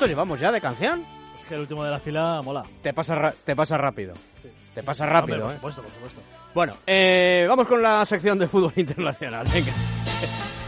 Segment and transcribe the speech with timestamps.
[0.00, 1.04] minutos llevamos ya de canción?
[1.38, 2.62] Es que el último de la fila mola.
[2.82, 4.14] Te pasa, te pasa rápido.
[4.74, 5.58] Te pasa rápido, Hombre, ¿eh?
[5.60, 6.20] Por supuesto, por supuesto.
[6.54, 9.46] Bueno, eh, vamos con la sección de fútbol internacional.
[9.52, 9.72] Venga.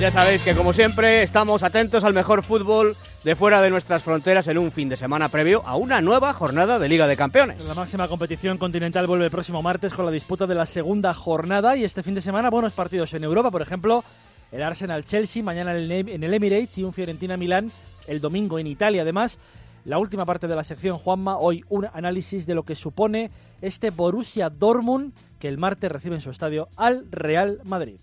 [0.00, 4.46] Ya sabéis que como siempre estamos atentos al mejor fútbol de fuera de nuestras fronteras
[4.46, 7.64] en un fin de semana previo a una nueva jornada de Liga de Campeones.
[7.66, 11.76] La máxima competición continental vuelve el próximo martes con la disputa de la segunda jornada
[11.76, 14.04] y este fin de semana buenos partidos en Europa, por ejemplo,
[14.52, 17.70] el Arsenal-Chelsea mañana en el en el Emirates y un Fiorentina-Milán
[18.06, 19.02] el domingo en Italia.
[19.02, 19.38] Además,
[19.84, 23.30] la última parte de la sección Juanma, hoy un análisis de lo que supone
[23.60, 27.98] este Borussia Dortmund que el martes recibe en su estadio al Real Madrid.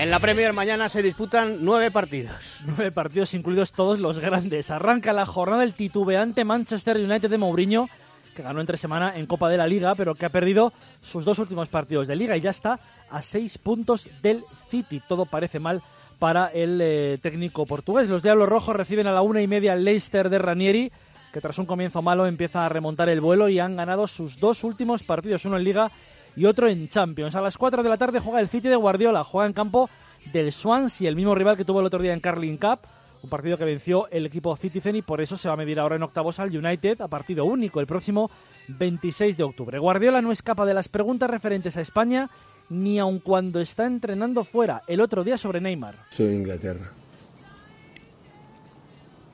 [0.00, 2.56] En la Premier mañana se disputan nueve partidos.
[2.64, 4.70] Nueve partidos, incluidos todos los grandes.
[4.70, 7.86] Arranca la jornada el titubeante Manchester United de Mourinho,
[8.34, 11.38] que ganó entre semana en Copa de la Liga, pero que ha perdido sus dos
[11.38, 15.02] últimos partidos de Liga y ya está a seis puntos del City.
[15.06, 15.82] Todo parece mal
[16.18, 18.08] para el eh, técnico portugués.
[18.08, 20.92] Los Diablos Rojos reciben a la una y media al Leicester de Ranieri,
[21.30, 24.64] que tras un comienzo malo empieza a remontar el vuelo y han ganado sus dos
[24.64, 25.90] últimos partidos, uno en Liga
[26.36, 27.34] y otro en Champions.
[27.34, 29.90] A las 4 de la tarde juega el City de Guardiola, juega en campo
[30.32, 32.80] del Swansea, el mismo rival que tuvo el otro día en Carling Cup,
[33.22, 35.96] un partido que venció el equipo Citizen y por eso se va a medir ahora
[35.96, 38.30] en octavos al United a partido único el próximo
[38.68, 39.78] 26 de octubre.
[39.78, 42.30] Guardiola no escapa de las preguntas referentes a España
[42.70, 45.96] ni aun cuando está entrenando fuera, el otro día sobre Neymar.
[46.10, 46.92] Soy de Inglaterra.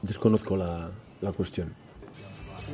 [0.02, 1.74] Desconozco la, la cuestión.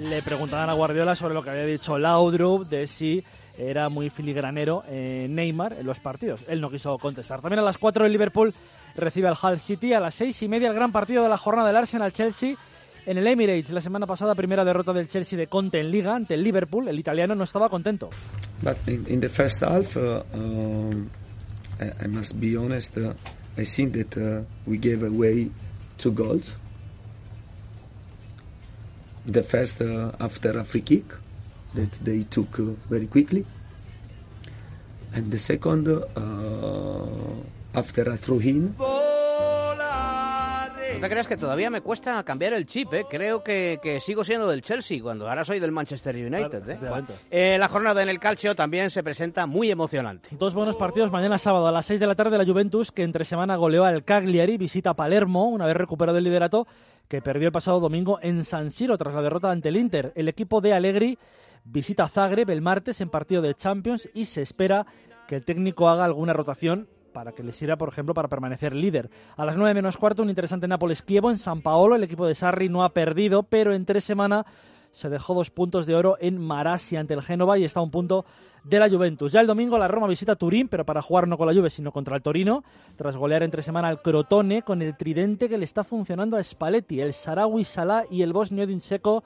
[0.00, 3.22] Le preguntaban a Guardiola sobre lo que había dicho Laudrup de si
[3.58, 6.42] era muy filigranero eh, Neymar en los partidos.
[6.48, 7.40] Él no quiso contestar.
[7.40, 8.54] También a las 4 el Liverpool
[8.96, 9.92] recibe al Hull City.
[9.92, 12.54] A las 6 y media el gran partido de la jornada del Arsenal-Chelsea
[13.06, 13.70] en el Emirates.
[13.70, 16.88] La semana pasada primera derrota del Chelsea de Conte en Liga ante el Liverpool.
[16.88, 18.10] El italiano no estaba contento.
[18.62, 21.10] But in, in the first half, uh, um,
[21.80, 23.12] I, I must be honest, uh,
[23.58, 25.50] I think that uh, we gave away
[25.98, 26.56] two goals.
[29.26, 31.04] The first uh, after a free kick
[31.74, 33.44] that they took uh, very quickly,
[35.14, 38.74] and the second uh, after a throw-in.
[40.94, 43.04] No te creas que todavía me cuesta cambiar el chip, ¿eh?
[43.10, 46.78] Creo que, que sigo siendo del Chelsea cuando ahora soy del Manchester United, ¿eh?
[47.30, 50.28] Eh, la jornada en el calcio también se presenta muy emocionante.
[50.32, 53.24] Dos buenos partidos mañana sábado a las 6 de la tarde la Juventus que entre
[53.24, 56.68] semana goleó al Cagliari, visita Palermo una vez recuperado el liderato
[57.08, 60.12] que perdió el pasado domingo en San Siro tras la derrota ante el Inter.
[60.14, 61.18] El equipo de Allegri
[61.64, 64.86] visita Zagreb el martes en partido de Champions y se espera
[65.28, 69.10] que el técnico haga alguna rotación para que le sirva, por ejemplo, para permanecer líder.
[69.36, 71.94] A las 9 menos cuarto, un interesante Nápoles-Kievo en San Paolo.
[71.94, 74.46] El equipo de Sarri no ha perdido, pero en tres semanas
[74.92, 77.90] se dejó dos puntos de oro en Marassi ante el Génova y está a un
[77.90, 78.24] punto
[78.64, 79.32] de la Juventus.
[79.32, 81.92] Ya el domingo la Roma visita Turín, pero para jugar no con la Juve, sino
[81.92, 82.62] contra el Torino,
[82.96, 87.00] tras golear entre semana al Crotone con el tridente que le está funcionando a Spalletti,
[87.00, 89.24] el Sarawi Salah y el bosnio Dinseco,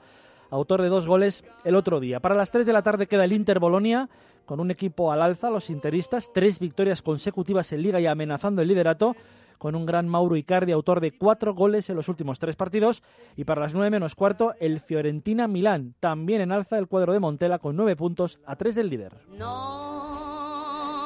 [0.49, 2.19] autor de dos goles el otro día.
[2.19, 4.09] Para las 3 de la tarde queda el Inter Bolonia
[4.45, 8.69] con un equipo al alza, los interistas, tres victorias consecutivas en Liga y amenazando el
[8.69, 9.15] liderato,
[9.57, 13.03] con un gran Mauro Icardi, autor de cuatro goles en los últimos tres partidos.
[13.35, 17.19] Y para las nueve menos cuarto, el Fiorentina Milán, también en alza el cuadro de
[17.19, 19.13] Montela con nueve puntos a tres del líder.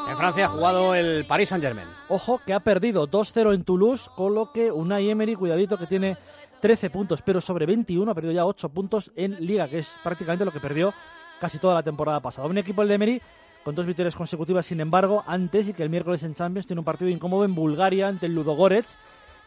[0.09, 1.87] En Francia ha jugado el Paris Saint-Germain.
[2.09, 6.17] Ojo que ha perdido 2-0 en Toulouse, con lo que Unai Emery, cuidadito que tiene
[6.61, 10.45] 13 puntos, pero sobre 21, ha perdido ya 8 puntos en Liga, que es prácticamente
[10.45, 10.93] lo que perdió
[11.39, 12.47] casi toda la temporada pasada.
[12.47, 13.21] Un equipo el de Emery
[13.63, 16.85] con dos victorias consecutivas, sin embargo, antes y que el miércoles en Champions tiene un
[16.85, 18.97] partido incómodo en Bulgaria ante el Ludogorets,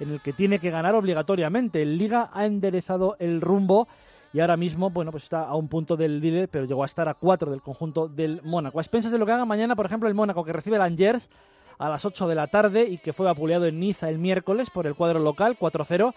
[0.00, 1.82] en el que tiene que ganar obligatoriamente.
[1.82, 3.88] El Liga ha enderezado el rumbo
[4.32, 7.08] y ahora mismo, bueno, pues está a un punto del líder, pero llegó a estar
[7.08, 8.78] a cuatro del conjunto del Mónaco.
[8.78, 11.30] A expensas de lo que haga mañana, por ejemplo, el Mónaco, que recibe el Angers
[11.78, 14.88] a las 8 de la tarde y que fue apuleado en Niza el miércoles por
[14.88, 16.12] el cuadro local, 4-0,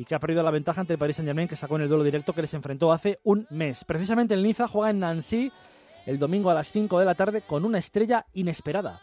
[0.00, 2.02] y que ha perdido la ventaja ante el Paris Saint-Germain, que sacó en el duelo
[2.02, 3.84] directo que les enfrentó hace un mes.
[3.84, 5.52] Precisamente el Niza juega en Nancy
[6.06, 9.02] el domingo a las 5 de la tarde con una estrella inesperada.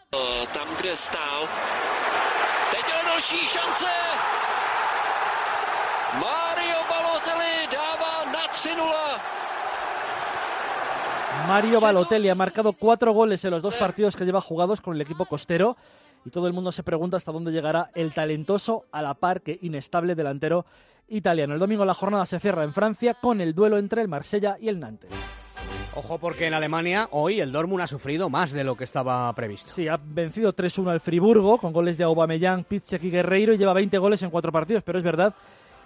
[11.46, 15.00] Mario Balotelli ha marcado cuatro goles en los dos partidos que lleva jugados con el
[15.00, 15.76] equipo costero
[16.24, 19.58] y todo el mundo se pregunta hasta dónde llegará el talentoso a la par que
[19.62, 20.66] inestable delantero
[21.08, 21.54] italiano.
[21.54, 24.68] El domingo la jornada se cierra en Francia con el duelo entre el Marsella y
[24.68, 25.10] el Nantes.
[25.94, 29.72] Ojo porque en Alemania hoy el Dortmund ha sufrido más de lo que estaba previsto.
[29.72, 33.72] Sí, ha vencido 3-1 al Friburgo con goles de Aubameyang, Piszczek y Guerreiro y lleva
[33.72, 35.34] 20 goles en cuatro partidos, pero es verdad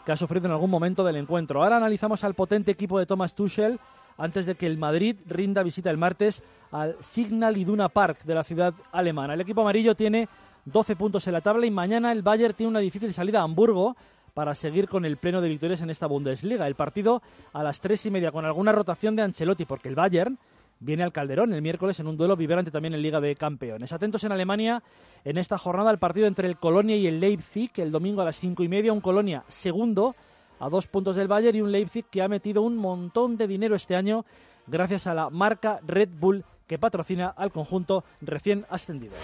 [0.04, 1.62] que ha sufrido en algún momento del encuentro.
[1.62, 3.78] Ahora analizamos al potente equipo de Thomas Tuchel
[4.22, 8.44] antes de que el Madrid rinda visita el martes al Signal Iduna Park de la
[8.44, 9.34] ciudad alemana.
[9.34, 10.28] El equipo amarillo tiene
[10.64, 13.96] 12 puntos en la tabla y mañana el Bayern tiene una difícil salida a Hamburgo
[14.32, 16.68] para seguir con el pleno de victorias en esta Bundesliga.
[16.68, 17.20] El partido
[17.52, 20.38] a las tres y media con alguna rotación de Ancelotti porque el Bayern
[20.78, 23.92] viene al Calderón el miércoles en un duelo vibrante también en Liga de Campeones.
[23.92, 24.84] Atentos en Alemania
[25.24, 28.36] en esta jornada el partido entre el Colonia y el Leipzig el domingo a las
[28.36, 28.92] cinco y media.
[28.92, 30.14] Un Colonia segundo
[30.62, 33.74] a dos puntos del Bayern y un Leipzig que ha metido un montón de dinero
[33.74, 34.24] este año
[34.68, 39.14] gracias a la marca Red Bull que patrocina al conjunto recién ascendido.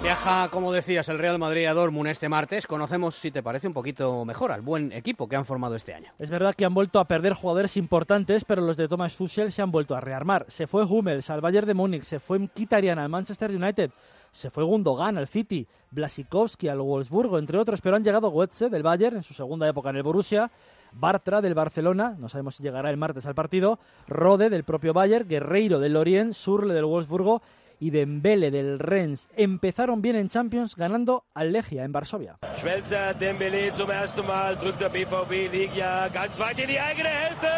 [0.00, 2.66] Viaja, como decías, el Real Madrid a Dortmund este martes.
[2.66, 6.12] Conocemos, si te parece, un poquito mejor al buen equipo que han formado este año.
[6.18, 9.62] Es verdad que han vuelto a perder jugadores importantes, pero los de Thomas Tuchel se
[9.62, 10.46] han vuelto a rearmar.
[10.48, 13.90] Se fue Hummels al Bayern de Múnich, se fue Mkhitaryan al Manchester United,
[14.32, 18.82] se fue Gundogan al City, Blasikowski al Wolfsburgo, entre otros, pero han llegado Goetze del
[18.82, 20.50] Bayern en su segunda época en el Borussia,
[20.92, 25.28] Bartra del Barcelona, no sabemos si llegará el martes al partido, Rode del propio Bayern,
[25.28, 27.42] Guerreiro del Lorient, Surle del Wolfsburgo
[27.80, 32.38] y Dembele del Rennes empezaron bien en Champions ganando al Legia en Varsovia.
[32.58, 37.48] Schmelzer, Dembele zum ersten Mal, drückt der BVB Ligia ganz weit in die eigene Hälfte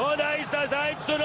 [0.00, 1.20] und da ist das 1 zu 0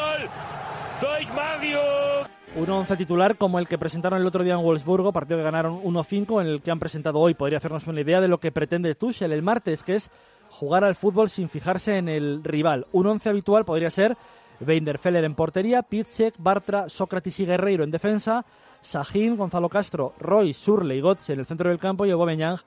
[1.00, 2.33] durch Mario.
[2.56, 5.82] Un once titular como el que presentaron el otro día en Wolfsburgo, partido que ganaron
[5.82, 7.34] 1-5, en el que han presentado hoy.
[7.34, 10.12] Podría hacernos una idea de lo que pretende Tuchel el martes, que es
[10.50, 12.86] jugar al fútbol sin fijarse en el rival.
[12.92, 14.16] Un once habitual podría ser
[14.60, 18.46] Feller en portería, Pitzek, Bartra, Sócrates y Guerreiro en defensa,
[18.82, 22.60] Sahin, Gonzalo Castro, Roy, Surle y Gotze en el centro del campo y Aubameyang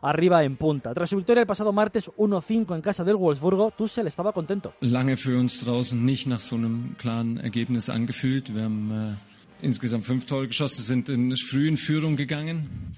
[0.00, 0.94] arriba en punta.
[0.94, 4.72] Tras su victoria el pasado martes 1-5 en casa del Wolfsburgo, Tuchel estaba contento.
[4.80, 8.54] Lange für uns draußen nicht nach so einem klaren Ergebnis angefühlt.
[8.54, 12.94] Wir haben äh, insgesamt fünf Tore geschossen, sind in früh in Führung gegangen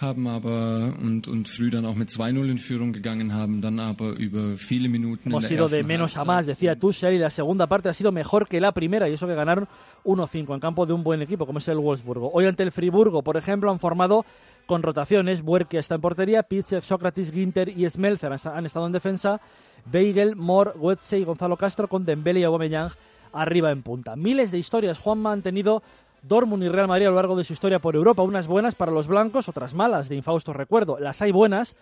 [0.00, 4.12] haben aber und, und früh dann auch mit 2-0 in Führung gegangen haben, dann aber
[4.12, 7.28] über viele Minuten Hemos in der ido de menos a más, decía Tuchel, y la
[7.28, 9.68] segunda parte ha sido mejor que la primera, y eso que ganaron
[10.04, 12.30] 1-5 en campo de un buen equipo, como es el Wolfsburgo.
[12.32, 14.24] Hoy ante el Friburgo, por ejemplo, han formado
[14.64, 19.40] con rotaciones, Buerque está en portería, Pitzek, Sócrates, Ginter y Smelzer han estado en defensa,
[19.84, 22.90] Beigel, Moore, Goetze y Gonzalo Castro con Dembele y Aubameyang
[23.32, 24.16] arriba en punta.
[24.16, 25.82] Miles de historias Juanma han tenido
[26.22, 28.92] Dortmund y Real Madrid a lo largo de su historia por Europa, unas buenas para
[28.92, 30.98] los blancos, otras malas, de infausto recuerdo.
[30.98, 31.76] Las hay buenas,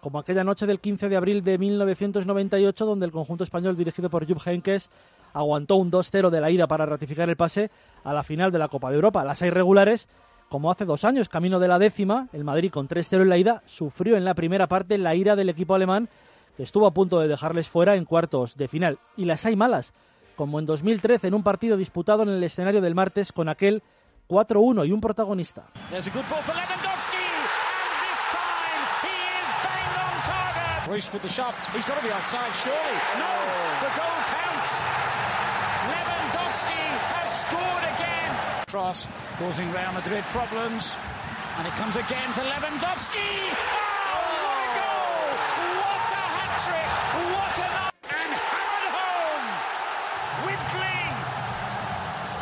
[0.00, 4.26] como aquella noche del 15 de abril de 1998, donde el conjunto español dirigido por
[4.26, 4.88] Jupp Heynckes
[5.34, 7.70] aguantó un 2-0 de la ida para ratificar el pase
[8.04, 9.24] a la final de la Copa de Europa.
[9.24, 10.08] Las hay regulares,
[10.48, 13.62] como hace dos años, camino de la décima, el Madrid con 3-0 en la ida
[13.66, 16.08] sufrió en la primera parte la ira del equipo alemán,
[16.56, 18.98] que estuvo a punto de dejarles fuera en cuartos de final.
[19.16, 19.94] Y las hay malas,
[20.36, 23.82] como en 2013 en un partido disputado en el escenario del martes con aquel
[24.28, 25.66] 4-1 y un protagonista.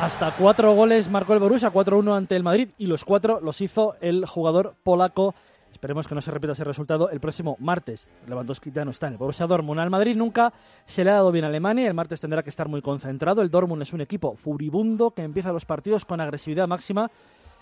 [0.01, 3.97] Hasta cuatro goles marcó el Borussia, 4-1 ante el Madrid y los cuatro los hizo
[4.01, 5.35] el jugador polaco.
[5.73, 8.09] Esperemos que no se repita ese resultado el próximo martes.
[8.27, 9.79] Lewandowski ya no está en el Borussia Dortmund.
[9.79, 10.55] Al Madrid nunca
[10.87, 11.87] se le ha dado bien a Alemania.
[11.87, 13.43] El martes tendrá que estar muy concentrado.
[13.43, 17.11] El Dortmund es un equipo furibundo que empieza los partidos con agresividad máxima.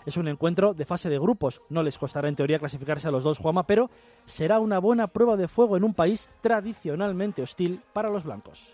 [0.05, 1.61] Es un encuentro de fase de grupos.
[1.67, 3.89] No les costará en teoría clasificarse a los dos, Juama, pero
[4.25, 8.65] será una buena prueba de fuego en un país tradicionalmente hostil para los blancos.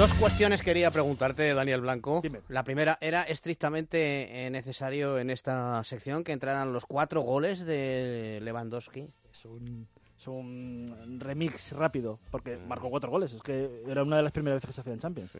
[0.00, 2.22] Dos cuestiones quería preguntarte, Daniel Blanco.
[2.48, 8.38] La primera, ¿era estrictamente eh, necesario en esta sección que entraran los cuatro goles de
[8.40, 9.10] Lewandowski?
[9.30, 9.86] Es un,
[10.18, 13.34] es un remix rápido, porque marcó cuatro goles.
[13.34, 15.28] Es que era una de las primeras veces que se hacía en Champions.